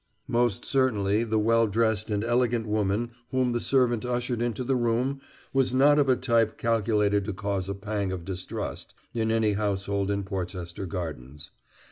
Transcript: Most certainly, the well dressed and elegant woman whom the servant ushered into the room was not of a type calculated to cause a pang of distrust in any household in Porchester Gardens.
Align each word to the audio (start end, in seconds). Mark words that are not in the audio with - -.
Most 0.27 0.65
certainly, 0.65 1.23
the 1.23 1.37
well 1.37 1.67
dressed 1.67 2.09
and 2.09 2.23
elegant 2.23 2.65
woman 2.65 3.11
whom 3.29 3.51
the 3.51 3.59
servant 3.59 4.03
ushered 4.03 4.41
into 4.41 4.63
the 4.63 4.75
room 4.75 5.21
was 5.53 5.75
not 5.75 5.99
of 5.99 6.09
a 6.09 6.15
type 6.15 6.57
calculated 6.57 7.23
to 7.25 7.33
cause 7.33 7.69
a 7.69 7.75
pang 7.75 8.11
of 8.11 8.25
distrust 8.25 8.95
in 9.13 9.29
any 9.29 9.53
household 9.53 10.09
in 10.09 10.23
Porchester 10.23 10.87
Gardens. 10.87 11.51